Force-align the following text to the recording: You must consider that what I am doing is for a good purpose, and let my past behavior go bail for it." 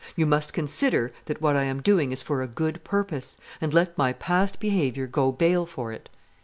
You 0.15 0.25
must 0.25 0.51
consider 0.51 1.13
that 1.25 1.41
what 1.43 1.55
I 1.55 1.61
am 1.65 1.79
doing 1.79 2.11
is 2.11 2.23
for 2.23 2.41
a 2.41 2.47
good 2.47 2.83
purpose, 2.83 3.37
and 3.61 3.71
let 3.71 3.95
my 3.99 4.13
past 4.13 4.59
behavior 4.59 5.05
go 5.05 5.31
bail 5.31 5.67
for 5.67 5.91
it." 5.91 6.09